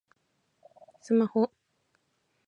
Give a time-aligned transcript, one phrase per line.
[0.99, 1.51] スマホ